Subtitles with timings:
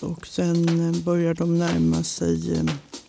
[0.00, 2.62] Och sen eh, börjar de närma sig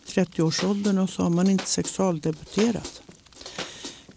[0.08, 3.02] 30-årsåldern och så har man inte sexualdebuterat.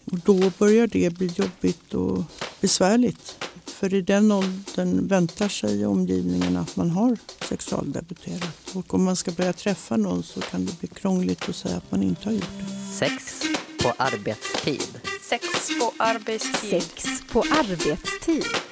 [0.04, 2.22] Och då börjar det bli jobbigt och
[2.60, 3.36] besvärligt.
[3.66, 8.74] För i den åldern väntar sig omgivningen att man har sexualdebuterat.
[8.74, 11.90] Och om man ska börja träffa någon så kan det bli krångligt att säga att
[11.90, 12.94] man inte har gjort det.
[12.94, 13.42] Sex
[13.82, 15.00] på arbetstid.
[15.28, 15.44] Sex
[15.80, 16.82] på arbetstid.
[16.82, 18.69] Sex på arbetstid.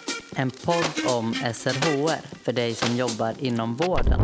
[0.68, 4.20] Podd om SRHR för dig som jobbar inom vården.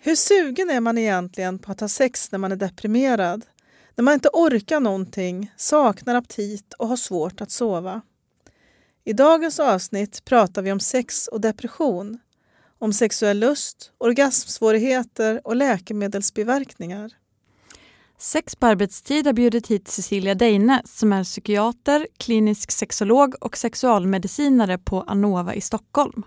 [0.00, 3.46] Hur sugen är man egentligen på att ha sex när man är deprimerad?
[3.94, 8.02] När man inte orkar någonting, saknar aptit och har svårt att sova?
[9.04, 12.18] I dagens avsnitt pratar vi om sex och depression.
[12.82, 17.10] Om sexuell lust, orgasmsvårigheter och läkemedelsbiverkningar.
[18.18, 24.78] Sex på arbetstid har bjudit hit Cecilia Deine som är psykiater, klinisk sexolog och sexualmedicinare
[24.78, 26.22] på Anova i Stockholm.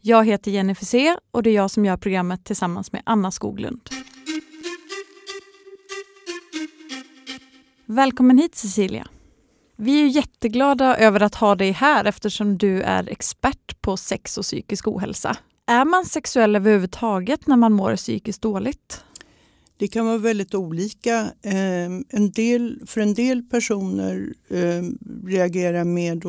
[0.00, 3.88] Jag heter Jenny Fusé och det är jag som gör programmet tillsammans med Anna Skoglund.
[7.86, 9.08] Välkommen hit Cecilia.
[9.76, 14.44] Vi är jätteglada över att ha dig här eftersom du är expert på sex och
[14.44, 15.36] psykisk ohälsa.
[15.68, 19.04] Är man sexuell överhuvudtaget när man mår psykiskt dåligt?
[19.76, 21.32] Det kan vara väldigt olika.
[21.42, 26.24] Ehm, en del, för en del personer ehm, reagerar med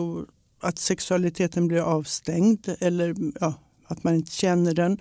[0.61, 3.53] att sexualiteten blir avstängd eller ja,
[3.87, 4.97] att man inte känner den.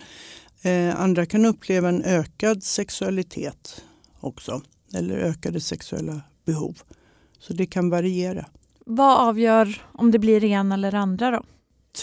[0.61, 3.83] Eh, andra kan uppleva en ökad sexualitet
[4.19, 4.61] också
[4.93, 6.77] eller ökade sexuella behov.
[7.39, 8.45] Så det kan variera.
[8.85, 11.43] Vad avgör om det blir det ena eller andra då?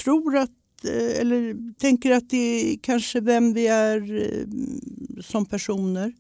[0.03, 0.51] Tror att
[0.85, 4.47] eller tänker att det är kanske vem vi är eh,
[5.23, 6.13] som personer.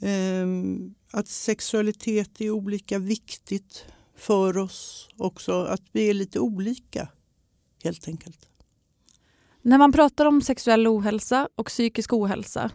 [0.00, 3.84] Ehm, att sexualitet är olika viktigt
[4.16, 5.64] för oss också.
[5.64, 7.08] Att vi är lite olika
[7.84, 8.48] helt enkelt.
[9.62, 12.70] När man pratar om sexuell ohälsa och psykisk ohälsa,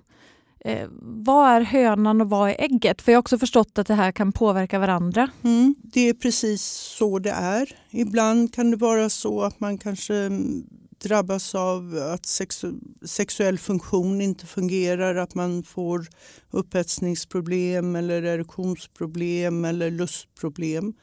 [0.59, 3.01] eh, vad är hönan och vad är ägget?
[3.01, 5.29] För jag har också förstått att det här kan påverka varandra.
[5.43, 6.63] Mm, det är precis
[6.97, 7.75] så det är.
[7.89, 10.63] Ibland kan det vara så att man kanske mm,
[10.99, 12.73] drabbas av att sexu
[13.05, 16.07] sexuell funktion inte fungerar, att man får
[16.51, 20.93] upphetsningsproblem eller erektionsproblem eller lustproblem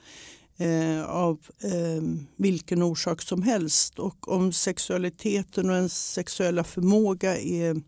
[0.56, 2.02] eh, av eh,
[2.36, 3.98] vilken orsak som helst.
[3.98, 7.82] Och om sexualiteten och ens sexuella förmåga är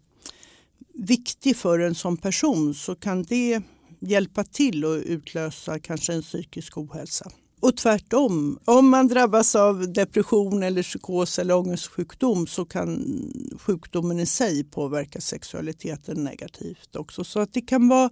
[0.94, 3.62] viktig för en som person så kan det
[4.00, 7.30] hjälpa till att utlösa kanske en psykisk ohälsa.
[7.60, 13.22] Och tvärtom, om man drabbas av depression eller psykos eller ångestsjukdom så kan
[13.60, 17.24] sjukdomen i sig påverka sexualiteten negativt också.
[17.24, 18.10] Så att det kan vara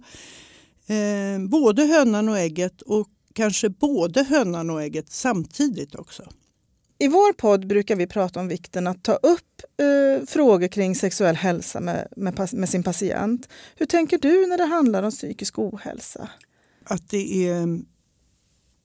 [0.87, 6.23] eh, både hönan och ägget och kanske både hönan och ägget samtidigt också.
[6.99, 11.35] I vår podd brukar vi prata om vikten att ta upp eh, frågor kring sexuell
[11.35, 13.49] hälsa med, med, med, sin patient.
[13.75, 16.29] Hur tänker du när det handlar om psykisk ohälsa?
[16.83, 17.81] Att det är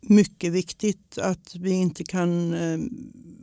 [0.03, 2.79] mycket viktigt att vi inte kan eh,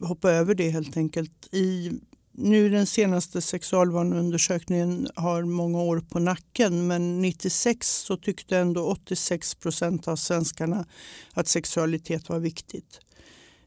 [0.08, 1.54] hoppa över det helt enkelt.
[1.54, 1.92] I
[2.32, 9.56] nu den senaste sexualvaneundersökningen har många år på nacken men 96 så tyckte ändå 86
[9.56, 10.86] procent av svenskarna
[11.34, 13.00] att sexualitet var viktigt.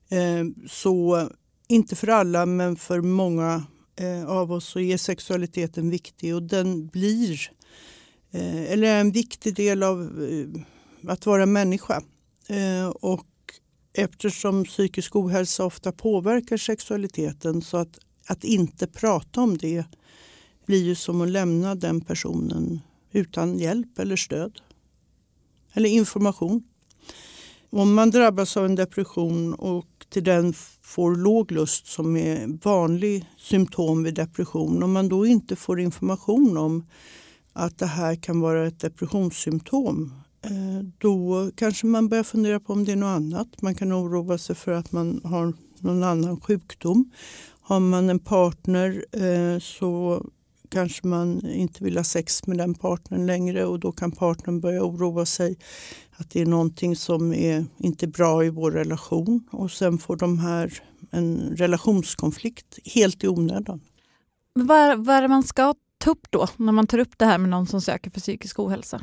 [0.08, 1.28] Eh, så
[1.68, 3.64] inte för alla men för många
[3.96, 7.50] eh, av oss så är sexualiteten viktig och den blir
[8.30, 10.62] eh, eller är en viktig del av eh,
[11.10, 12.02] att vara människa.
[12.52, 13.26] Eh, och
[13.92, 19.84] eftersom psykisk ohälsa ofta påverkar sexualiteten så att att inte prata om det
[20.66, 22.80] blir ju som att lämna den personen
[23.12, 24.60] utan hjälp eller stöd.
[25.72, 26.64] Eller information.
[27.70, 33.24] Om man drabbas av en depression och till den får låg lust som är vanlig
[33.38, 34.82] symptom vid depression.
[34.82, 36.86] Om man då inte får information om
[37.52, 40.21] att det här kan vara ett depressionssymptom
[40.98, 43.62] då kanske man börjar fundera på om det är något annat.
[43.62, 47.10] Man kan oroa sig för att man har någon annan sjukdom.
[47.60, 50.22] Har man en partner eh, så
[50.68, 54.82] kanske man inte vill ha sex med den partnern längre och då kan partnern börja
[54.82, 55.58] oroa sig
[56.12, 60.38] att det är någonting som är inte bra i vår relation och sen får de
[60.38, 63.80] här en relationskonflikt helt i onödan.
[64.52, 67.38] Vad, vad är det man ska ta upp då när man tar upp det här
[67.38, 69.00] med någon som söker för psykisk ohälsa?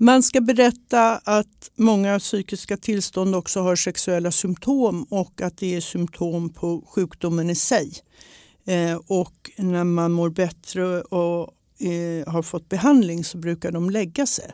[0.00, 5.80] Man ska berätta att många psykiska tillstånd också har sexuella symptom och att det är
[5.80, 7.92] symptom på sjukdomen i sig.
[8.64, 11.54] Eh, och när man mår bättre och
[11.86, 14.52] eh, har fått behandling så brukar de lägga sig.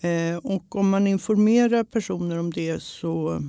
[0.00, 3.42] Eh, och om man informerar personer om det så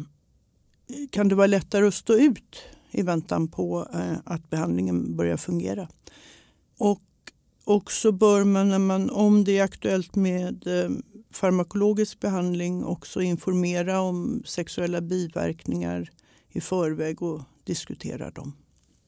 [1.10, 2.62] kan det vara lättare att stå ut
[2.92, 3.88] i väntan på
[4.24, 5.88] att behandlingen börjar fungera.
[6.78, 7.02] Och
[7.66, 10.90] och så bör man, när man, om det är aktuellt med eh,
[11.32, 16.10] farmakologisk behandling, också informera om sexuella biverkningar
[16.50, 18.54] i förväg och diskutera dem.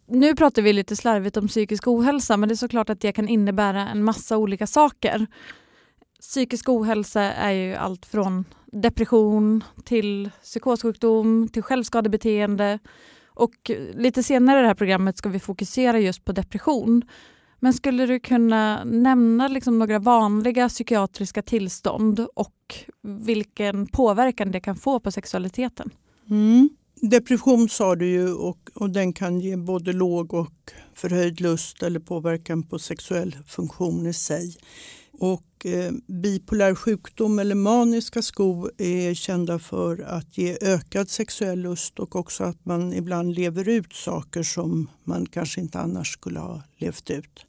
[0.07, 3.27] Nu pratar vi lite slarvigt om psykisk ohälsa men det är såklart att det kan
[3.27, 5.27] innebära en massa olika saker.
[6.21, 12.79] Psykisk ohälsa är ju allt från depression till psykossjukdom till självskadebeteende
[13.27, 17.03] och lite senare i det här programmet ska vi fokusera just på depression.
[17.59, 22.53] Men skulle du kunna nämna liksom några vanliga psykiatriska tillstånd och
[23.03, 25.89] vilken påverkan det kan få på sexualiteten?
[26.29, 26.69] Mm.
[27.01, 31.99] Depression sa du ju och, och den kan ge både låg och förhöjd lust eller
[31.99, 34.55] påverkan på sexuell funktion i sig.
[35.19, 41.99] Och eh, bipolär sjukdom eller maniska skov är kända för att ge ökad sexuell lust
[41.99, 46.61] och också att man ibland lever ut saker som man kanske inte annars skulle ha
[46.77, 47.45] levt ut.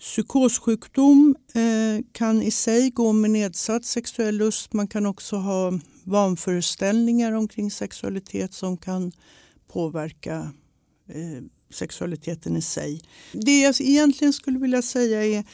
[0.00, 4.72] Psykossjukdom eh, kan i sig gå med nedsatt sexuell lust.
[4.72, 9.12] Man kan också ha vanföreställningar omkring sexualitet som kan
[9.72, 10.52] påverka
[11.08, 13.02] eh, sexualiteten i sig.
[13.32, 15.44] Det jag egentligen skulle vilja säga är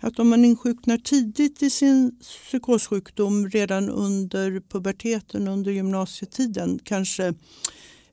[0.00, 7.26] att om man insjuknar tidigt i sin psykossjukdom redan under puberteten, under gymnasietiden, kanske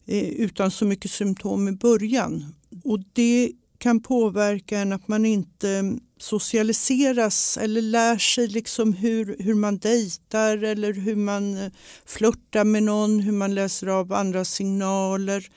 [0.06, 2.56] eh, utan så mycket symptom i början.
[2.84, 9.54] Och det kan påverka en att man inte socialiseras eller lär sig liksom hur, hur
[9.54, 11.72] man dejtar eller hur man eh,
[12.06, 15.50] flörtar med någon, hur man läser av andra signaler.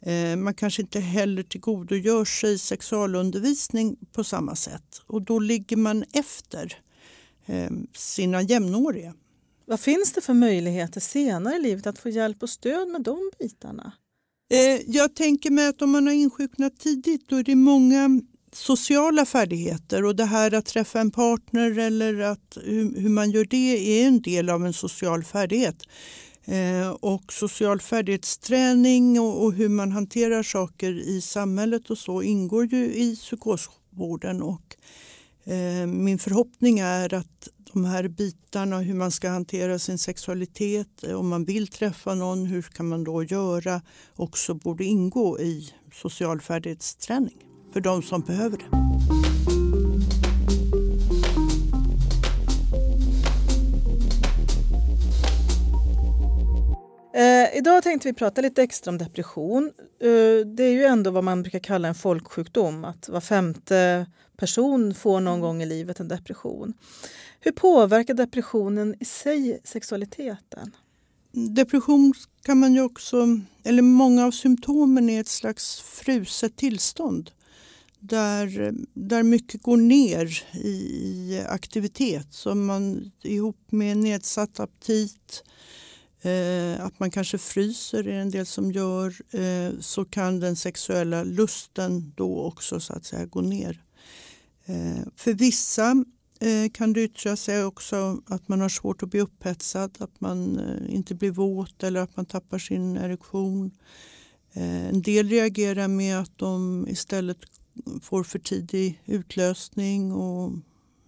[0.00, 6.04] Eh, man kanske inte heller tillgodogör sig sexualundervisning på samma sätt och då ligger man
[6.12, 6.78] efter
[7.46, 9.14] eh, sina jämnåriga.
[9.66, 13.30] Vad finns det för möjligheter senare i livet att få hjälp och stöd med de
[13.38, 13.92] bitarna?
[14.50, 18.20] Eh, jag tänker mig att om man har insjuknat tidigt då är det många
[18.52, 23.44] sociala färdigheter och det här att träffa en partner eller att, hur, hur man gör
[23.44, 25.82] det är en del av en social färdighet.
[26.48, 32.66] Eh, och social färdighetsträning och, och, hur man hanterar saker i samhället och så ingår
[32.66, 34.76] ju i psykosvården och
[35.44, 41.14] eh, min förhoppning är att de här bitarna, hur man ska hantera sin sexualitet, eh,
[41.14, 43.82] om man vill träffa någon, hur kan man då göra,
[44.16, 47.36] också borde ingå i social färdighetsträning
[47.72, 48.87] för de som behöver det.
[57.18, 59.72] Eh, idag tänkte vi prata lite extra om depression.
[60.00, 64.06] Eh, det är ju ändå vad man brukar kalla en folksjukdom, att var femte
[64.36, 66.74] person får någon gång i livet en depression.
[67.40, 70.76] Hur påverkar depressionen i sig sexualiteten?
[71.32, 73.26] Depression kan man ju också,
[73.64, 77.30] eller många av symptomen är ett slags fruset tillstånd
[77.98, 82.26] där, där mycket går ner i aktivitet.
[82.30, 85.44] Så man ihop med nedsatt aptit,
[86.22, 91.24] eh, att man kanske fryser är en del som gör, eh, så kan den sexuella
[91.24, 93.82] lusten då också så att säga gå ner.
[94.64, 96.04] Eh, för vissa
[96.40, 100.58] eh, kan det yttra sig också att man har svårt att bli upphetsad, att man
[100.58, 103.70] eh, inte blir våt eller att man tappar sin erektion.
[104.52, 107.38] Eh, en del reagerar med att de istället
[108.02, 110.52] får för tidig utlösning och,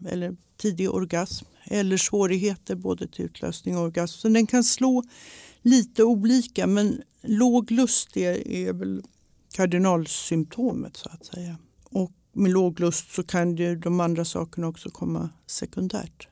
[0.06, 4.18] eller tidig orgasm eller svårigheter både till utlösning och orgasm.
[4.18, 5.02] Så den kan slå
[5.62, 9.02] lite olika men låg lust är, är väl
[9.52, 11.56] kardinalsymptomet så att säga.
[11.84, 16.28] Och med låg lust så kan ju de andra sakerna också komma sekundärt.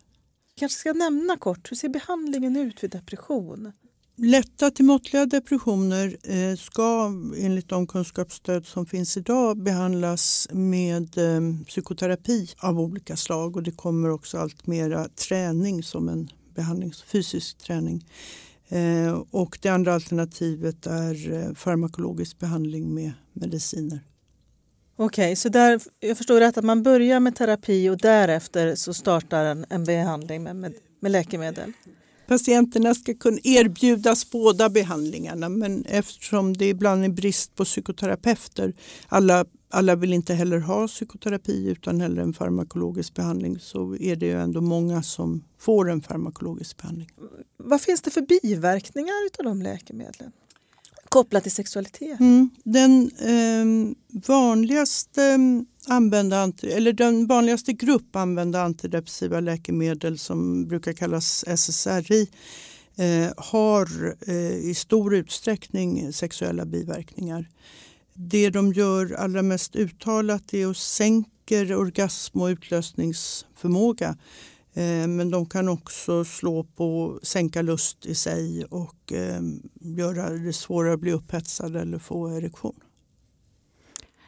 [0.57, 3.73] kanske ska nämna kort, hur ser behandlingen ut vid depression?
[4.21, 11.65] Lätta till måttliga depressioner eh, ska enligt de kunskapsstöd som finns idag behandlas med eh,
[11.67, 17.59] psykoterapi av olika slag och det kommer också allt mera träning som en behandlings, fysisk
[17.59, 18.05] träning.
[18.69, 24.01] Eh, och det andra alternativet är farmakologisk behandling med mediciner.
[24.97, 28.95] Okej, okay, så där, jag förstår rätt att man börjar med terapi och därefter så
[28.95, 31.73] startar en, en behandling med, med, med läkemedel?
[32.29, 38.75] Patienterna ska kunna erbjudas båda behandlingarna men eftersom det ibland är brist på psykoterapeuter,
[39.07, 44.27] alla, alla vill inte heller ha psykoterapi utan hellre en farmakologisk behandling så är det
[44.27, 47.09] ju ändå många som får en farmakologisk behandling.
[47.57, 50.33] Vad finns det för biverkningar av de läkemedlen?
[51.09, 52.21] Kopplat till sexualitet?
[52.21, 52.51] Mm.
[52.65, 53.95] Den eh,
[54.27, 55.39] vanligaste
[55.87, 62.29] använda, eller den vanligaste grupp använda antidepressiva läkemedel som brukar kallas SSRI
[62.97, 67.49] eh, har eh, i stor utsträckning sexuella biverkningar.
[68.15, 74.17] Det de gör allra mest uttalat är att sänka orgasm och utlösningsförmåga.
[74.75, 79.41] Eh, men de kan också slå på sänka lust i sig och eh,
[79.81, 82.81] göra det svårare att bli upphetsad eller få erektion.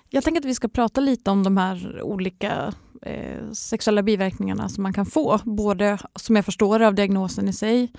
[0.09, 4.83] Jag tänker att vi ska prata lite om de här olika eh, sexuella biverkningarna som
[4.83, 5.41] man kan få.
[5.45, 7.93] Både som jag förstår av diagnosen i sig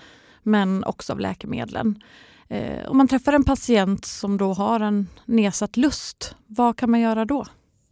[0.43, 2.03] men också av läkemedlen.
[2.47, 6.99] Eh, om man träffar en patient som då har en nedsatt lust, vad kan man
[6.99, 7.45] göra då?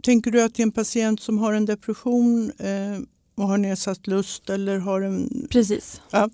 [0.03, 2.99] Tänker du att det är en patient som har en depression eh,
[3.39, 5.47] och har nedsatt lust eller har en...
[5.49, 6.01] Precis.
[6.11, 6.29] Ja,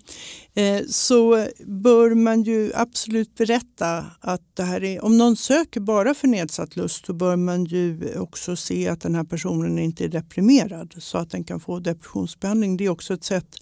[0.54, 5.04] eh, så bör man ju absolut berätta att det här är...
[5.04, 9.14] Om någon söker bara för nedsatt lust så bör man ju också se att den
[9.14, 12.76] här personen inte är deprimerad så att den kan få depressionsbehandling.
[12.76, 13.56] Det är också ett sätt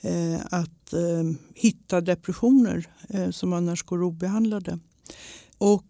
[0.00, 2.86] eh, att eh, hitta depressioner
[3.30, 4.78] som annars går obehandlade.
[5.58, 5.84] Och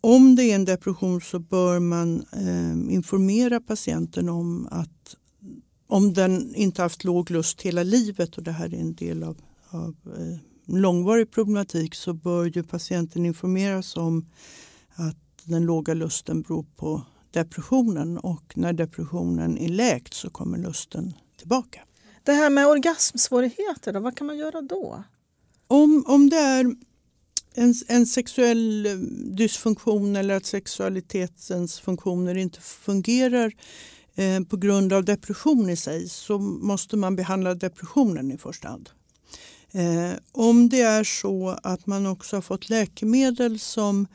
[0.00, 2.24] om det är en depression så bör man
[2.90, 4.93] informera patienten om att
[5.86, 9.36] om den inte haft låg lust hela livet och det här är en del av,
[9.70, 10.36] av eh,
[10.76, 14.26] långvarig problematik så bör ju patienten informeras om
[14.94, 21.14] att den låga lusten beror på depressionen och när depressionen är läkt så kommer lusten
[21.38, 21.80] tillbaka.
[22.22, 25.04] Det här med orgasmsvårigheter, då, vad kan man göra då?
[25.66, 26.74] Om, om det är
[27.54, 28.92] en, en sexuell eh,
[29.36, 33.52] dysfunktion eller att sexualitetens funktioner inte fungerar
[34.14, 38.90] Eh, på grund av depression i sig så måste man behandla depressionen i första hand.
[39.72, 44.06] Eh, om det är så att man också har fått läkemedel som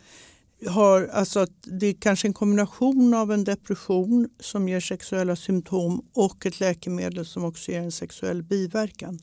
[0.67, 6.05] har, alltså att det är kanske en kombination av en depression som ger sexuella symptom
[6.13, 9.19] och ett läkemedel som också ger en sexuell biverkan.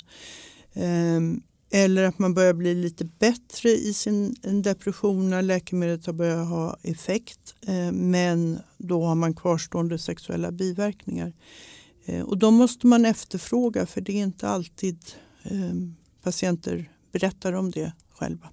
[0.75, 1.43] Ehm,
[1.77, 6.77] eller att man börjar bli lite bättre i sin depression när läkemedlet har börjat ha
[6.83, 11.33] effekt eh, men då har man kvarstående sexuella biverkningar.
[12.05, 14.99] Eh, och de måste man efterfråga för det är inte alltid
[15.43, 15.75] eh,
[16.23, 18.49] patienter berättar om det själva.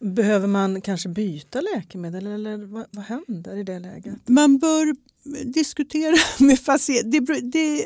[0.00, 4.28] Behöver man kanske byta läkemedel eller vad, vad händer i det läget?
[4.28, 4.96] Man bör
[5.44, 6.16] diskutera
[6.46, 7.36] med patienter.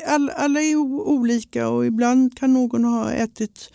[0.07, 3.71] All, alla är olika och ibland kan någon ha ätit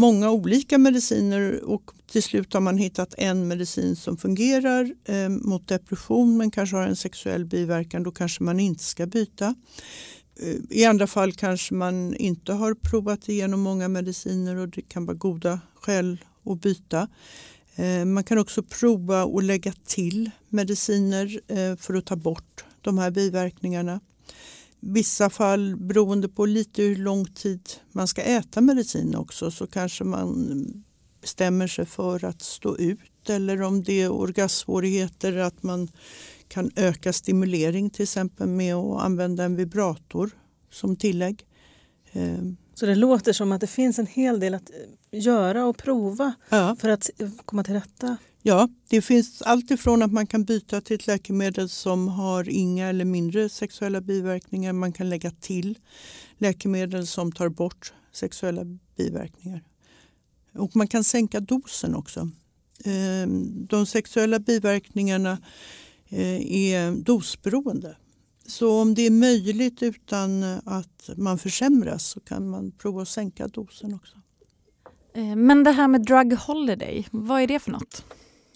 [0.00, 5.68] många olika mediciner och till slut har man hittat en medicin som fungerar eh, mot
[5.68, 8.02] depression men kanske har en sexuell biverkan.
[8.02, 9.54] Då kanske man inte ska byta.
[10.42, 15.06] Eh, I andra fall kanske man inte har provat igenom många mediciner och det kan
[15.06, 17.08] vara goda skäl att byta.
[17.76, 22.98] Eh, man kan också prova att lägga till mediciner eh, för att ta bort de
[22.98, 24.00] här biverkningarna
[24.80, 27.60] vissa fall, beroende på lite hur lång tid
[27.92, 30.84] man ska äta medicin också, så kanske man
[31.20, 35.88] bestämmer sig för att stå ut eller om det är orgasmsvårigheter att man
[36.48, 40.30] kan öka stimulering till exempel med att använda en vibrator
[40.70, 41.46] som tillägg.
[42.12, 42.56] Ehm.
[42.74, 44.70] Så det låter som att det finns en hel del att
[45.10, 46.76] göra och prova ja.
[46.80, 47.10] för att
[47.44, 48.16] komma till rätta?
[48.42, 52.88] Ja, det finns allt ifrån att man kan byta till ett läkemedel som har inga
[52.88, 54.72] eller mindre sexuella biverkningar.
[54.72, 55.78] Man kan lägga till
[56.38, 58.62] läkemedel som tar bort sexuella
[58.96, 59.62] biverkningar.
[60.54, 62.30] Och man kan sänka dosen också.
[62.84, 65.38] Ehm, de sexuella biverkningarna
[66.08, 67.96] eh, är dosberoende.
[68.46, 73.48] Så om det är möjligt utan att man försämras så kan man prova att sänka
[73.48, 74.16] dosen också.
[75.14, 78.04] Eh, men det här med drug holiday, vad är det för något?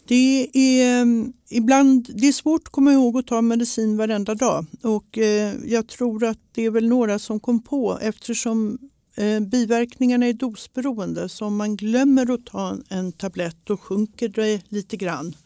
[0.07, 4.67] Det är, mm, ibland, det är svårt att komma ihåg att ta medicin varenda dag
[4.83, 8.79] och eh, jag tror att det är väl några som kom på eftersom
[9.17, 14.63] eh, biverkningarna är dosberoende så om man glömmer att ta en, tablett då sjunker det
[14.69, 15.37] lite grann.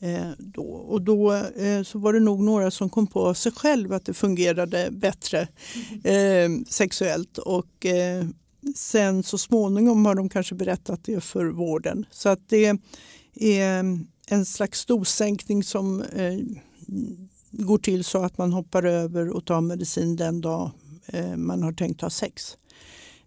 [0.00, 0.62] Eh, då.
[0.62, 1.42] Och då
[1.84, 5.48] så var det nog några som kom på sig själv att det fungerade bättre
[6.04, 6.64] mm.
[6.64, 7.86] sexuellt och
[8.74, 12.06] sen så småningom har de kanske berättat det för vården.
[12.10, 12.78] Så att det
[13.40, 16.38] är en slags dossänkning som eh,
[17.50, 20.70] går till så att man hoppar över och tar medicin den dag
[21.06, 22.56] eh, man har tänkt ha sex.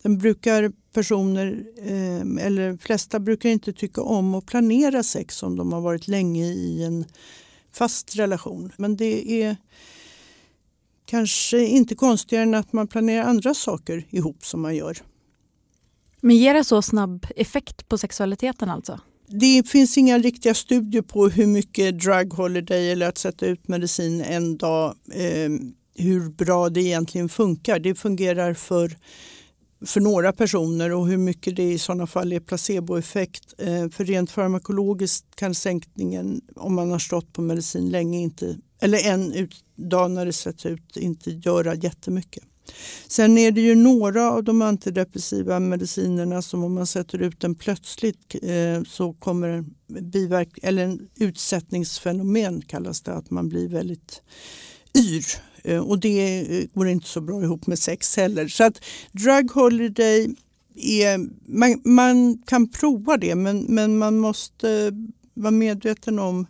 [0.02, 5.74] Den brukar personer, eh, eller flesta brukar inte tycka om att planera sex om de
[5.74, 7.06] har varit länge i en
[7.72, 8.72] fast relation.
[8.78, 9.58] Men det är
[11.06, 14.98] kanske inte konstigare än att man planerar andra saker ihop som man gör.
[16.22, 19.00] Men ger det så snabb effekt på sexualiteten alltså?
[19.32, 24.22] Det finns inga riktiga studier på hur mycket drug holiday eller att sätta ut medicin
[24.22, 25.50] en dag, eh,
[25.96, 27.80] hur bra det egentligen funkar.
[27.80, 28.98] Det fungerar för,
[29.86, 33.54] för några personer och hur mycket det i sådana fall är placeboeffekt.
[33.58, 39.08] Eh, för rent farmakologiskt kan sänkningen, om man har stått på medicin länge, inte, eller
[39.08, 42.44] en dag när det sätts ut, inte göra jättemycket.
[43.08, 47.56] Sen är det ju några av de antidepressiva medicinerna som om man sätter ut den
[47.56, 54.22] plötsligt eh, så kommer biverk eller en utsättningsfenomen kallas det, att man blir väldigt
[54.98, 55.26] yr.
[55.64, 58.48] Eh, och det eh, går inte så bra ihop med sex heller.
[58.48, 60.36] Så att drug holiday
[60.76, 61.18] är,
[61.58, 64.92] man, man kan prova det men, men man måste
[65.34, 66.48] vara medveten om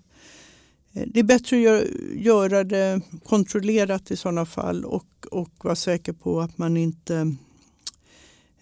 [0.93, 6.41] det är bättre att göra det kontrollerat i sådana fall och, och vara säker på
[6.41, 7.35] att man inte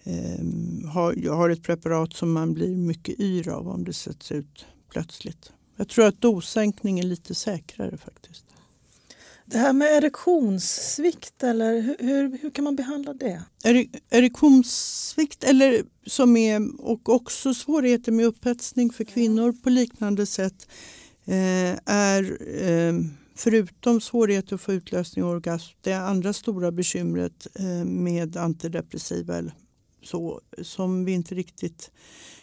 [0.04, 0.44] eh,
[0.92, 5.52] har, har ett preparat som man blir mycket yr av om det sätts ut plötsligt.
[5.76, 8.44] Jag tror att dossänkning är lite säkrare faktiskt.
[9.46, 13.42] Det här med erektionssvikt, eller hur, hur, hur kan man behandla det?
[14.10, 20.99] Erektionssvikt eller som är, och också svårigheter med upphetsning för kvinnor på liknande sätt Eh,
[21.30, 22.94] Eh, är eh,
[23.34, 29.42] förutom svårigheter att få utlösning och orgasm det andra stora bekymret eh, med antidepressiva
[30.02, 31.90] så, som vi inte riktigt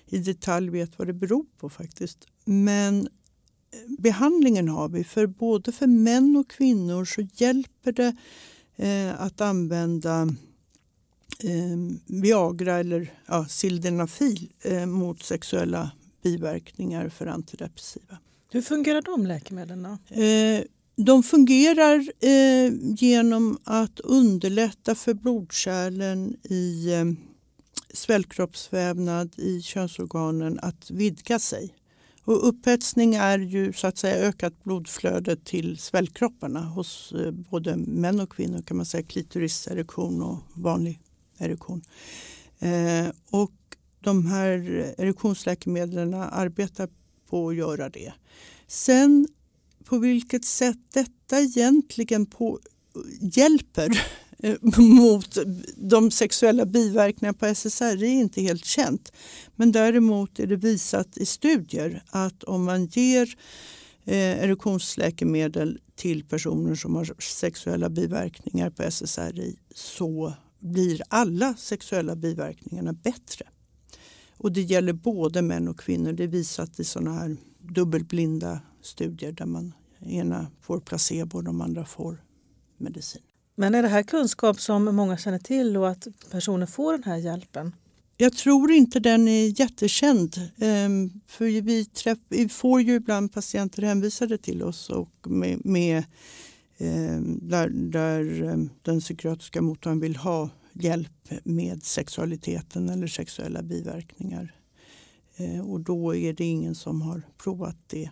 [0.06, 2.28] i detalj vet vad det beror på faktiskt.
[2.46, 5.04] Men eh, behandlingen har vi.
[5.04, 8.16] För både för män och kvinnor så hjälper det
[8.76, 10.30] eh, att använda
[12.06, 14.52] Viagra eller ja, Sildenafil
[14.88, 15.92] mot sexuella
[16.24, 18.18] biverkningar för antidepressiva.
[18.50, 19.86] Hur fungerar de läkemedlen?
[19.86, 20.64] Eh,
[20.96, 27.06] de fungerar eh, genom att underlätta för blodkärlen i eh,
[27.94, 31.74] svällkroppsvävnad i könsorganen att vidga sig.
[32.24, 38.20] Och upphetsning är ju så att säga ökat blodflöde till svällkropparna hos eh, både män
[38.20, 41.00] och kvinnor kan man säga klitoriserektion och vanlig
[41.38, 41.82] erektion.
[42.60, 43.52] Eh, och
[44.00, 44.60] de här
[44.98, 46.90] erektionsläkemedlen arbetar
[47.30, 48.14] på att göra det.
[48.68, 49.28] Sen
[49.84, 52.60] på vilket sätt detta egentligen på,
[53.22, 54.02] hjälper
[54.40, 55.38] eh, mot
[55.76, 59.12] de sexuella biverkningarna på SSRI är inte helt känt.
[59.56, 63.36] Men däremot är det visat i studier att om man ger
[64.06, 72.94] eh, erektionsläkemedel till personer som har sexuella biverkningar på SSRI så blir alla sexuella biverkningarna
[72.94, 73.46] bättre.
[74.38, 76.12] Och det gäller både män och kvinnor.
[76.12, 81.62] Det är visat i sådana här dubbelblinda studier där man ena får placebo och de
[81.62, 82.24] andra får
[82.78, 83.22] medicin.
[83.56, 87.18] Men är det här kunskap som många känner till och att personer får den här
[87.18, 87.76] hjälpen?
[88.18, 90.36] Jag tror inte den är jättekänd.
[90.58, 96.04] Ehm, för vi, träff, vi får ju ibland patienter hänvisade till oss och med, med
[96.78, 104.56] ehm, där, där ehm, den psykiatriska mottagningen vill ha hjälp med sexualiteten eller sexuella biverkningar.
[105.36, 108.10] Eh, och då är det ingen som har provat det.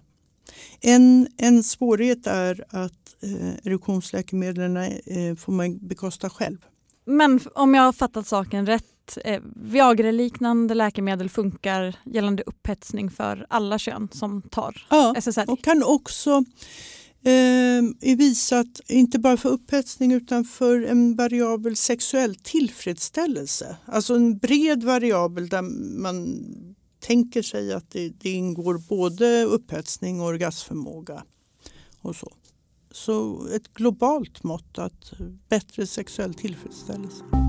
[0.81, 6.57] En, en svårighet är att eh, erektionsläkemedlen eh, får man bekosta själv.
[7.05, 13.79] Men om jag har fattat saken rätt, eh, Viagra-liknande läkemedel funkar gällande upphetsning för alla
[13.79, 15.45] kön som tar ja, SSRI?
[15.47, 16.43] och kan också
[17.27, 23.77] Ehm, är visat, inte bara för upphetsning utan för en variabel sexuell tillfredsställelse.
[23.85, 25.61] Alltså en bred variabel där
[26.01, 26.45] man
[26.99, 31.23] tänker sig att det, det ingår både upphetsning och orgasmförmåga.
[32.01, 32.31] Och så.
[32.91, 35.13] så ett globalt mått att
[35.49, 37.44] bättre sexuell tillfredsställelse.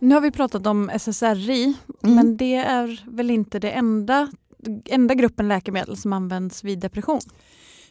[0.00, 2.16] Nu har vi pratat om SSRI, mm.
[2.16, 4.28] men det är väl inte det enda,
[4.84, 7.20] enda gruppen läkemedel som används vid depression?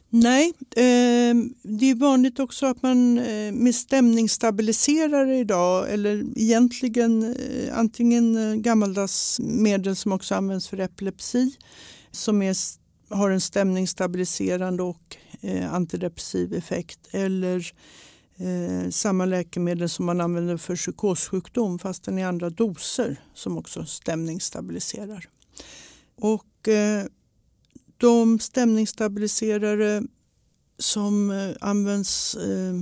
[0.09, 7.79] Nej, eh, det är vanligt också att man eh, med stämningsstabiliserare idag eller egentligen eh,
[7.79, 11.55] antingen eh, gammaldags medel som också används för epilepsi
[12.11, 12.55] som är,
[13.09, 17.71] har en stämningsstabiliserande och eh, antidepressiv effekt eller
[18.37, 25.29] eh, samma läkemedel som man använder för psykossjukdom fast den andra doser som också stämningsstabiliserar.
[26.15, 27.05] Och, eh,
[27.97, 30.03] de stämningsstabiliserare
[30.77, 32.75] som eh, används eh,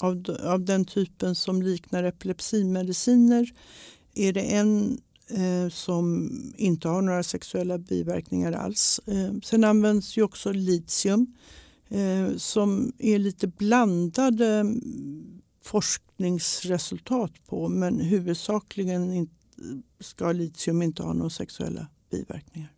[0.00, 3.52] av, av den typen som liknar epilepsimediciner
[4.14, 9.00] är det en eh, som inte har några sexuella biverkningar alls.
[9.06, 11.34] Eh, sen används ju också litium
[11.88, 14.64] eh, som är lite blandade
[15.62, 19.28] forskningsresultat på men huvudsakligen
[20.00, 22.72] ska litium inte ha några sexuella biverkningar.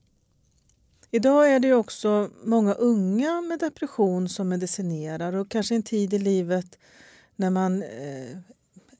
[1.10, 6.18] Idag är det också många unga med depression som medicinerar och kanske en tid i
[6.18, 6.78] livet
[7.36, 8.38] när man eh,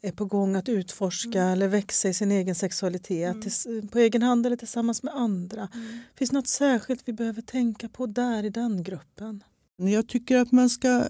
[0.03, 1.53] är på gång att utforska mm.
[1.53, 3.89] eller växa i sin egen sexualitet mm.
[3.89, 5.69] på egen hand eller tillsammans med andra.
[5.75, 5.99] Mm.
[6.15, 9.45] Finns något särskilt vi behöver tänka på där i den gruppen?
[9.79, 11.09] Jag tycker att man ska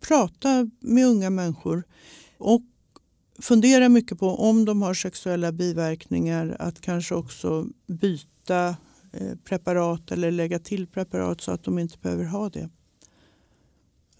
[0.00, 1.84] prata med unga människor
[2.38, 2.62] och
[3.38, 8.76] fundera mycket på om de har sexuella biverkningar att kanske också byta
[9.12, 12.68] eh, preparat eller lägga till preparat så att de inte behöver ha det.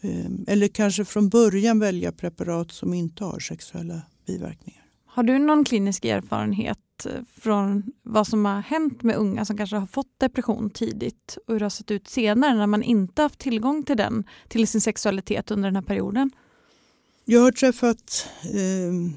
[0.00, 4.84] Ehm, eller kanske från början välja preparat som inte har sexuella biverkningar.
[5.06, 9.76] Har du någon klinisk erfarenhet Eh, från vad som har hänt med unga som kanske
[9.76, 13.38] har fått depression tidigt och hur det har sett ut senare när man inte haft
[13.38, 16.30] tillgång till den, till sin sexualitet under den här perioden?
[17.24, 19.16] Jag har träffat eh,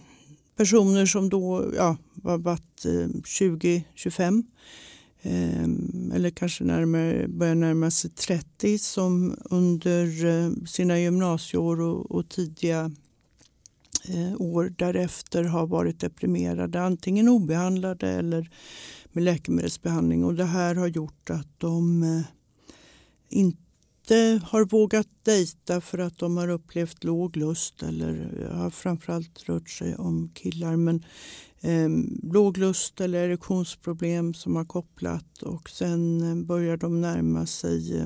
[0.56, 4.44] personer som då ja, var varit eh, 20-25
[5.22, 5.64] eh,
[6.16, 12.92] eller kanske närmare, börjar närma sig 30 som under eh, sina gymnasieår och, och tidiga
[14.10, 18.50] Eh, år därefter har varit deprimerade, antingen obehandlade eller
[19.12, 20.24] med läkemedelsbehandling.
[20.24, 22.22] Och det här har gjort att de eh,
[23.30, 29.50] inte har vågat dejta för att de har upplevt låg lust eller eh, har framförallt
[29.50, 30.76] rört sig om killar.
[30.76, 31.04] Men
[31.62, 31.90] eh,
[32.34, 38.04] låg lust eller erektionsproblem som har kopplat och sen börjar de närma sig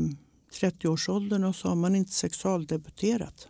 [0.62, 3.48] 30-årsåldern och så har man inte sexualdebuterat.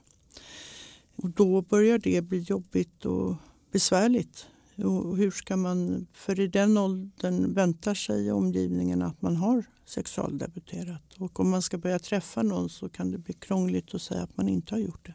[1.15, 3.35] Och då börjar det bli jobbigt och
[3.71, 4.47] besvärligt.
[4.77, 11.13] Och hur ska man, för i den åldern väntar sig omgivningen att man har sexualdebuterat.
[11.17, 14.37] Och om man ska börja träffa någon så kan det bli krångligt att säga att
[14.37, 15.13] man inte har gjort det.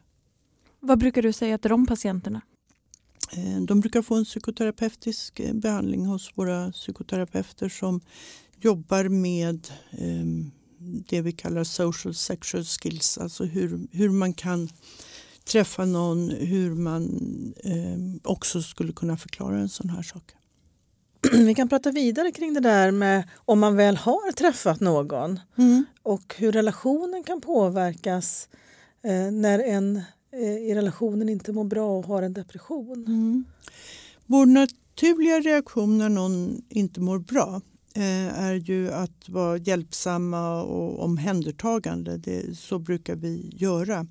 [0.79, 2.41] Vad brukar du säga till de patienterna?
[3.37, 8.01] Eh, de brukar få en psykoterapeutisk eh, behandling hos våra psykoterapeuter som
[8.59, 14.69] jobbar med ehm, det vi kallar social sexual skills, alltså hur, hur man kan
[15.49, 17.03] träffa någon, hur man
[17.63, 20.23] eh, också skulle kunna förklara en sån här sak.
[21.31, 25.85] Vi kan prata vidare kring det där med om man väl har träffat någon mm.
[26.03, 28.49] och hur relationen kan påverkas
[29.03, 33.05] eh, när en eh, i relationen inte mår bra och har en depression.
[33.07, 33.45] Mm.
[34.25, 37.61] Vår naturliga reaktion när någon inte mår bra
[37.95, 42.17] eh, är ju att vara hjälpsamma och omhändertagande.
[42.17, 44.07] Det, så brukar vi göra.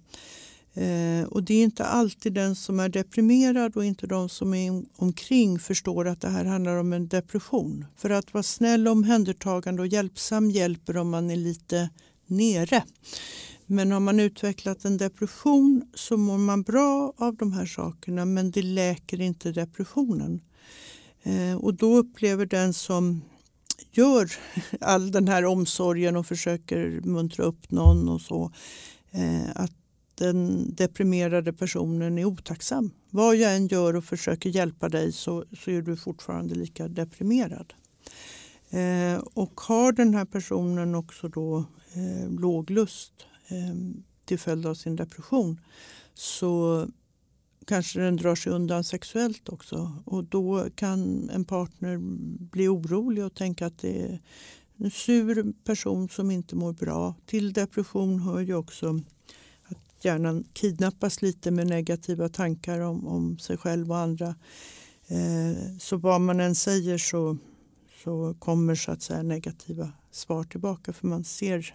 [0.78, 4.82] Eh, och det är inte alltid den som är deprimerad och inte de som är
[4.96, 7.84] omkring förstår att det här handlar om en depression.
[7.96, 11.90] För att vara snäll, omhändertagande och hjälpsam hjälper om man är lite
[12.26, 12.82] nere.
[13.66, 18.50] Men har man utvecklat en depression så mår man bra av de här sakerna men
[18.50, 20.40] det läker inte depressionen.
[21.22, 23.22] Eh, och då upplever den som
[23.92, 24.32] gör
[24.80, 28.52] all den här omsorgen och försöker muntra upp någon och så
[29.10, 29.77] eh, att
[30.18, 32.90] den deprimerade personen är otacksam.
[33.10, 37.74] Vad jag än gör och försöker hjälpa dig så, så är du fortfarande lika deprimerad.
[38.70, 41.58] Eh, och har den här personen också då
[41.92, 43.12] eh, låg lust
[43.48, 43.74] eh,
[44.24, 45.60] till följd av sin depression
[46.14, 46.86] så
[47.66, 49.92] kanske den drar sig undan sexuellt också.
[50.04, 51.98] Och då kan en partner
[52.50, 54.20] bli orolig och tänka att det är
[54.76, 57.14] en sur person som inte mår bra.
[57.26, 59.00] Till depression hör ju också
[60.04, 64.34] hjärnan kidnappas lite med negativa tankar om, om sig själv och andra.
[65.06, 67.36] Eh, så vad man än säger så,
[68.04, 71.74] så kommer så att säga negativa svar tillbaka för man ser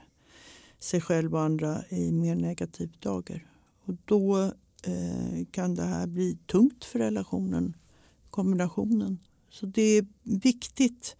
[0.80, 3.48] sig själv och andra i mer negativ dager.
[3.86, 4.42] Och då
[4.84, 7.78] eh, kan det här bli tungt för relationen,
[8.30, 9.20] kombinationen.
[9.50, 11.16] Så det är viktigt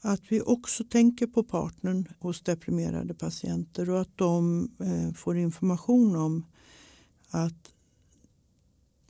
[0.00, 6.16] att vi också tänker på partnern hos deprimerade patienter och att de eh, får information
[6.16, 6.44] om
[7.30, 7.72] att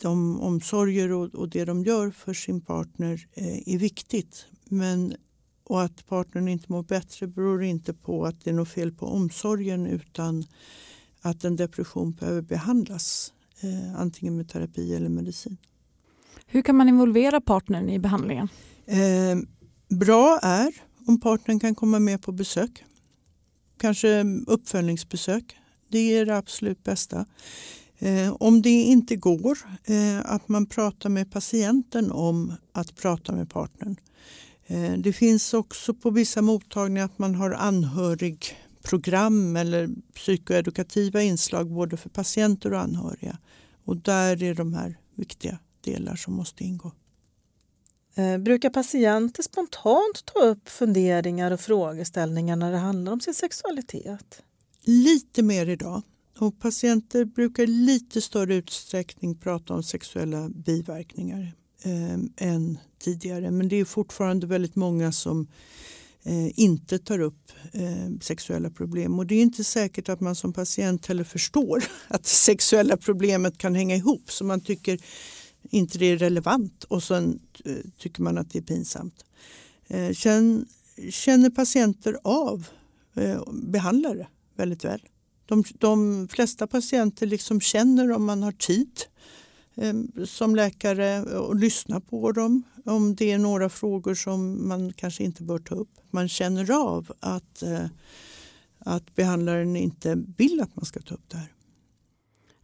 [0.03, 4.46] de omsorger och, det de gör för sin partner eh, är viktigt.
[4.64, 5.14] Men,
[5.64, 9.07] och att partnern inte mår bättre beror inte på att det är något fel på
[9.07, 10.44] omsorgen utan
[11.20, 15.57] att en depression behöver behandlas eh, antingen med terapi eller medicin.
[16.46, 18.49] Hur kan man involvera partnern i behandlingen?
[19.88, 20.72] Bra är
[21.07, 22.85] om partnern kan komma med på besök.
[23.79, 25.57] Kanske uppföljningsbesök.
[25.88, 27.27] Det är det absolut bästa.
[27.99, 33.51] Eh, om det inte går, eh, att man pratar med patienten om att prata med
[33.51, 33.96] partnern.
[34.66, 41.96] Eh, det finns också på vissa mottagningar att man har anhörigprogram eller psykoedukativa inslag både
[41.96, 43.38] för patienter och anhöriga.
[43.85, 46.92] Och där är de här viktiga delar som måste ingå.
[48.16, 54.42] Eh, brukar patienter spontant ta upp funderingar och frågeställningar när det handlar om sin sexualitet?
[54.83, 56.02] Lite mer idag.
[56.38, 61.52] Och patienter brukar i lite större utsträckning prata om sexuella biverkningar
[61.83, 63.50] eh, än tidigare.
[63.50, 65.46] Men det är fortfarande väldigt många som
[66.22, 69.18] eh, inte tar upp eh, sexuella problem.
[69.18, 73.59] Och det är inte säkert att man som patient heller förstår att det sexuella problemet
[73.59, 74.31] kan hänga ihop.
[74.31, 74.98] Så man tycker
[75.77, 79.25] inte det är relevant och sen eh, tycker man att det är pinsamt.
[79.87, 80.67] Eh, sen
[81.11, 82.67] känner patienter av
[83.15, 85.03] eh, behandlare väldigt väl.
[85.47, 89.01] De, de flesta patienter liksom känner om man har tid
[90.25, 95.43] som läkare och lyssna på dem om det är några frågor som man kanske inte
[95.43, 95.91] bör ta upp.
[96.11, 97.62] Man känner av att,
[98.79, 101.53] att behandlaren inte vill att man ska ta upp det här.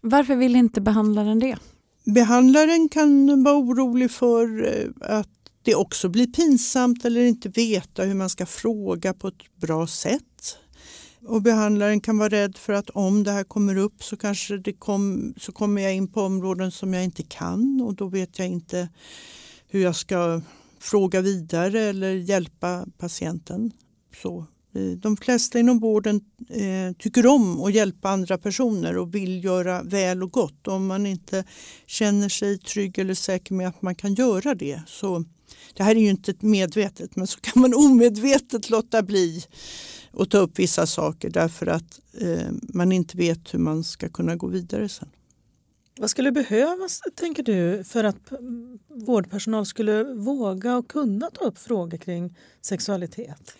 [0.00, 1.58] Varför vill inte behandlaren det?
[2.04, 5.28] Behandlaren kan vara orolig för eh, att
[5.62, 10.58] det också blir pinsamt eller inte veta hur man ska fråga på ett bra sätt.
[11.26, 14.72] Och behandlaren kan vara rädd för att om det här kommer upp så kanske det
[14.72, 18.48] kom, så kommer jag in på områden som jag inte kan och då vet jag
[18.48, 18.88] inte
[19.68, 20.40] hur jag ska
[20.80, 23.72] fråga vidare eller hjälpa patienten.
[24.22, 29.44] Så Eh, de flesta inom vården eh, tycker om att hjälpa andra personer och vill
[29.44, 30.68] göra väl och gott.
[30.68, 31.44] Om man inte
[31.86, 35.24] känner sig trygg eller säker med att man kan göra det så
[35.74, 39.44] det här är ju inte medvetet men så kan man omedvetet låta bli
[40.12, 44.36] att ta upp vissa saker därför att eh, man inte vet hur man ska kunna
[44.36, 45.08] gå vidare sen.
[45.98, 48.32] Vad skulle behövas, tänker du, för att
[48.88, 53.56] vårdpersonal skulle våga och kunna ta upp frågor kring sexualitet?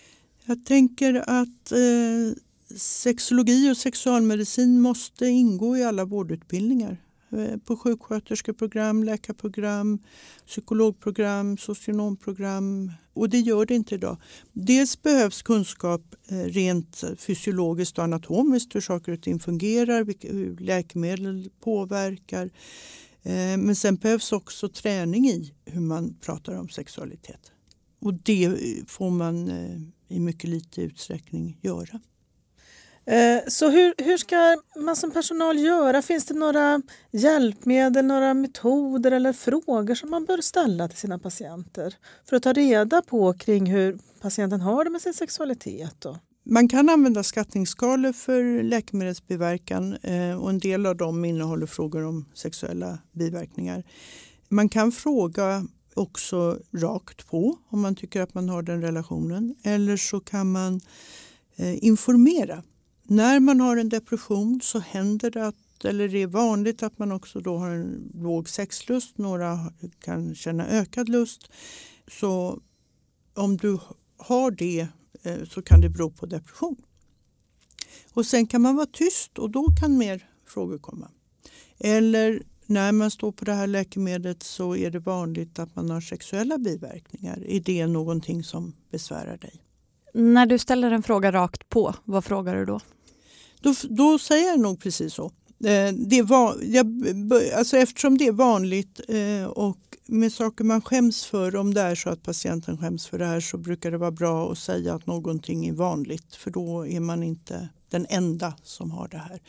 [0.47, 2.43] Jag tänker att eh,
[2.77, 6.97] sexologi och sexualmedicin måste ingå i alla vårdutbildningar.
[7.37, 9.99] Eh, på sjuksköterskeprogram, läkarprogram,
[10.47, 12.93] psykologprogram, socionomprogram.
[13.13, 14.17] Och det gör det inte idag.
[14.53, 21.51] Dels behövs kunskap eh, rent fysiologiskt och anatomiskt hur saker och ting fungerar, hur läkemedel
[21.61, 22.51] påverkar.
[23.23, 27.53] Eh, men sen behövs också träning i hur man pratar om sexualitet.
[28.01, 29.81] Och det får man eh,
[30.13, 32.01] i mycket liten utsträckning göra.
[33.05, 36.03] Eh, så hur, hur ska man som personal göra?
[36.03, 41.95] Finns det några hjälpmedel, några metoder eller frågor som man bör ställa till sina patienter
[42.29, 46.07] för att ta reda på kring hur patienten har det med sin sexualitet?
[46.45, 52.25] Man kan använda skattningsskalor för läkemedelsbiverkan eh, och en del av dem innehåller frågor om
[52.35, 53.85] sexuella biverkningar.
[54.49, 59.55] Man kan fråga också rakt på om man tycker att man har den relationen.
[59.63, 60.81] Eller så kan man
[61.57, 62.63] eh, informera.
[63.03, 67.13] När man har en depression så händer det att, eller det är vanligt att man
[67.13, 69.19] också då har en låg sexlust.
[69.19, 71.51] Några kan känna ökad lust.
[72.09, 72.61] Så
[73.35, 73.79] om du
[74.17, 74.89] har det
[75.23, 76.77] eh, så kan det bero på depression.
[78.13, 81.11] Och sen kan man vara tyst och då kan mer frågor komma.
[81.79, 86.01] Eller när man står på det här läkemedlet så är det vanligt att man har
[86.01, 87.45] sexuella biverkningar.
[87.47, 89.63] Är det någonting som besvärar dig?
[90.15, 92.81] När du ställer en fråga rakt på, vad frågar du då?
[93.61, 95.25] Då, då säger jag nog precis så.
[95.65, 96.87] Eh, det var, jag,
[97.57, 101.95] alltså eftersom det är vanligt eh, och med saker man skäms för, om det är
[101.95, 105.07] så att patienten skäms för det här så brukar det vara bra att säga att
[105.07, 109.41] någonting är vanligt för då är man inte den enda som har det här.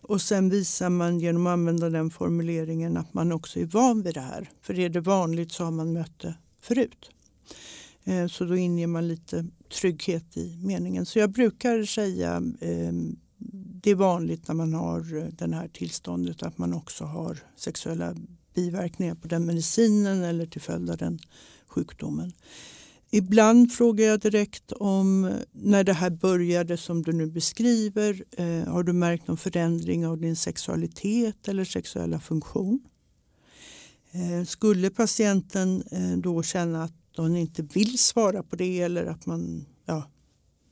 [0.00, 4.14] Och sen visar man genom att använda den formuleringen att man också är van vid
[4.14, 4.50] det här.
[4.62, 7.10] För är det vanligt så har man mött det förut.
[8.04, 9.46] Eh, så då inger man lite
[9.80, 11.06] trygghet i meningen.
[11.06, 12.92] Så jag brukar säga eh,
[13.82, 18.14] det är vanligt när man har eh, det här tillståndet att man också har sexuella
[18.54, 21.18] biverkningar på den medicinen eller till följd av den
[21.66, 22.32] sjukdomen.
[23.12, 28.24] Ibland frågar jag direkt om när det här började som du nu beskriver.
[28.36, 32.80] Eh, har du märkt någon förändring av din sexualitet eller sexuella funktion?
[34.12, 39.26] Eh, skulle patienten eh, då känna att de inte vill svara på det eller att
[39.26, 40.10] man, ja,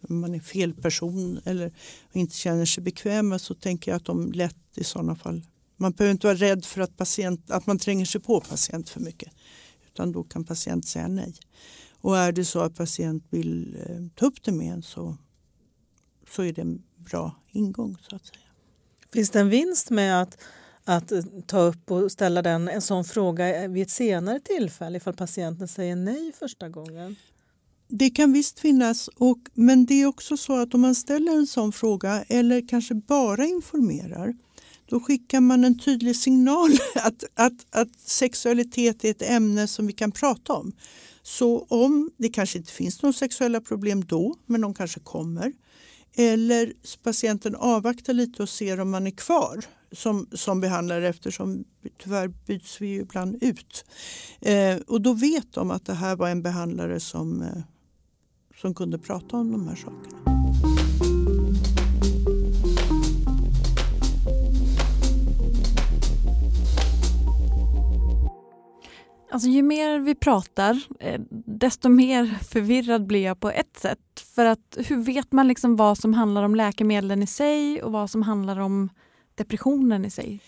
[0.09, 1.73] man är fel person eller
[2.13, 5.43] inte känner sig bekväm så tänker jag att de lätt i sådana fall
[5.81, 9.01] man behöver inte vara rädd för att, patient, att man tränger sig på patient för
[9.01, 9.33] mycket.
[9.87, 11.35] Utan då kan patient säga nej.
[12.01, 15.17] Och är det så att patient vill eh, ta upp det med en så,
[16.29, 18.41] så är det en bra ingång så att säga.
[19.13, 20.39] Finns det en vinst med att,
[20.85, 21.13] att
[21.47, 25.97] ta upp och ställa den, en sån fråga vid ett senare tillfälle ifall patienten säger
[25.97, 27.17] nej första gången?
[27.89, 31.47] Det kan visst finnas, och, men det är också så att om man ställer en
[31.47, 34.35] sån fråga eller kanske bara informerar
[34.89, 39.93] då skickar man en tydlig signal att, att, att sexualitet är ett ämne som vi
[39.93, 40.73] kan prata om.
[41.23, 45.53] Så om det kanske inte finns några sexuella problem då, men de kanske kommer.
[46.17, 46.73] Eller
[47.03, 51.65] patienten avvaktar lite och ser om man är kvar som, som behandlare eftersom
[52.03, 53.85] tyvärr byts vi ju ibland ut.
[54.41, 57.63] Eh, och då vet de att det här var en behandlare som, eh,
[58.61, 60.38] som kunde prata om de här sakerna.
[69.31, 73.99] Alltså, ju mer vi pratar, eh, desto mer förvirrad blir jag på ett sätt.
[74.35, 78.11] För att hur vet man liksom vad som handlar om läkemedlen i sig och vad
[78.11, 78.89] som handlar om
[79.35, 80.41] depressionen i sig?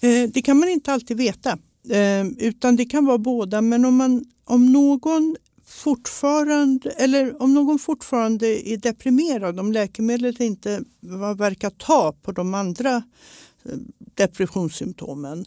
[0.00, 1.58] Eh, det kan man inte alltid veta,
[1.90, 3.60] eh, utan det kan vara båda.
[3.60, 10.82] Men om, man, om någon fortfarande eller om någon fortfarande är deprimerad, om läkemedlet inte
[11.36, 13.02] verkar ta på de andra
[14.14, 15.44] depressionssymptomen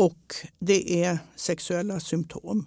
[0.00, 2.66] och det är sexuella symptom.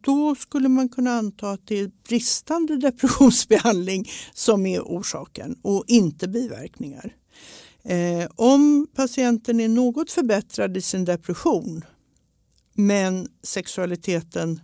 [0.00, 6.28] Då skulle man kunna anta att det är bristande depressionsbehandling som är orsaken och inte
[6.28, 7.16] biverkningar.
[7.84, 11.84] Eh, om patienten är något förbättrad i sin depression
[12.74, 14.60] men sexualiteten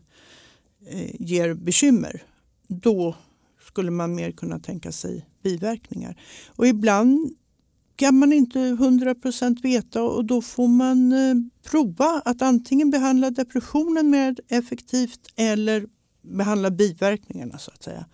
[0.86, 2.22] eh, ger bekymmer,
[2.68, 3.16] då
[3.60, 6.20] skulle man mer kunna tänka sig biverkningar.
[6.48, 7.36] Och ibland
[7.96, 11.34] kan man inte 100% veta och då får man eh,
[11.70, 15.86] prova att antingen behandla depressionen mer effektivt eller
[16.22, 18.06] behandla biverkningarna så att säga.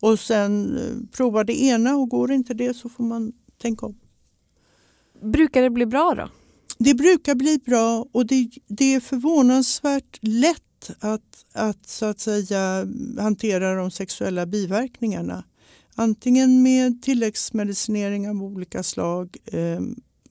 [0.00, 3.98] Och sen eh, prova det ena och går inte det så får man tänka om.
[5.22, 6.30] Brukar det bli bra då?
[6.78, 12.86] Det brukar bli bra och det, det är förvånansvärt lätt att, att, så att säga,
[13.18, 15.44] hantera de sexuella biverkningarna.
[16.00, 19.80] Antingen med tilläggsmedicinering av olika slag, eh,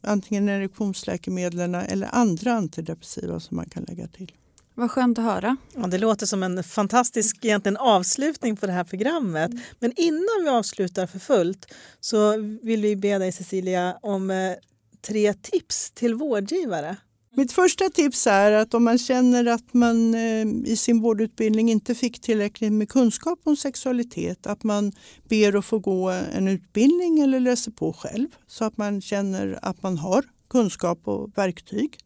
[0.01, 4.31] antingen erektionsläkemedlen eller andra antidepressiva som man kan lägga till.
[4.73, 5.57] Vad skönt att höra.
[5.75, 9.51] Ja, det låter som en fantastisk egentligen avslutning på det här programmet.
[9.79, 14.53] Men innan vi avslutar för fullt så vill vi be dig Cecilia om eh,
[15.07, 16.97] tre tips till vårdgivare.
[17.35, 21.95] Mitt första tips är att om man känner att man eh, i sin vårdutbildning inte
[21.95, 24.91] fick tillräckligt med kunskap om sexualitet, att man
[25.29, 29.83] ber att få gå en utbildning eller läser på själv så att man känner att
[29.83, 31.97] man har kunskap och verktyg.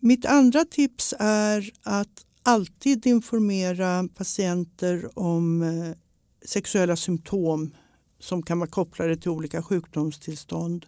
[0.00, 5.96] Mitt andra tips är att alltid informera patienter om eh,
[6.44, 7.74] sexuella symptom
[8.20, 10.86] som kan vara kopplade till olika sjukdomstillstånd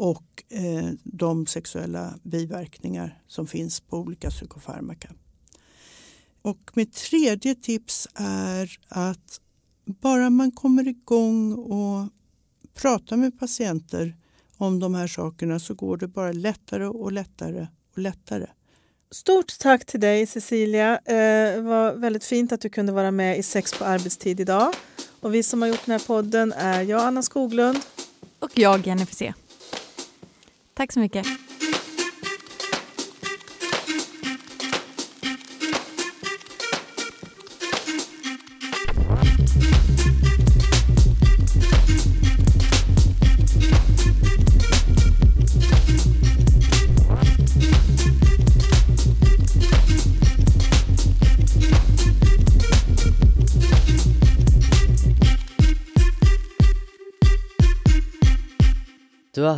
[0.00, 5.08] och eh, de sexuella biverkningar som finns på olika psykofarmaka.
[6.42, 9.40] Och mitt tredje tips är att
[9.84, 12.08] bara man kommer igång och
[12.74, 14.16] pratar med patienter
[14.56, 18.46] om de här sakerna så går det bara lättare och lättare och lättare.
[19.10, 20.98] Stort tack till dig Cecilia.
[20.98, 24.74] Eh, det var väldigt fint att du kunde vara med i Sex på arbetstid idag.
[25.20, 27.78] Och vi som har gjort den här podden är jag, Anna Skoglund.
[28.38, 29.34] Och jag, Jennifer C.
[30.80, 31.39] Tack så mycket.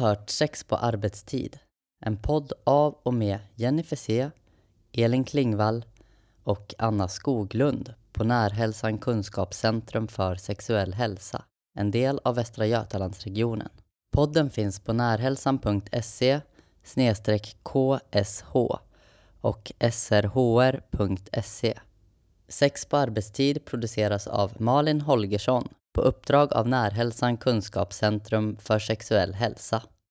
[0.02, 1.58] Hört Sex på arbetstid.
[2.04, 4.30] En podd av och med Jennifer C,
[4.92, 5.84] Elin Klingvall
[6.44, 11.44] och Anna Skoglund på Närhälsan Kunskapscentrum för sexuell hälsa,
[11.78, 13.68] en del av Västra Götalandsregionen.
[14.12, 16.40] Podden finns på närhälsan.se
[16.82, 17.98] ksh
[19.40, 21.78] och srhr.se.
[22.48, 29.82] Sex på arbetstid produceras av Malin Holgersson på uppdrag av Närhälsan Kunskapscentrum för sexuell hälsa.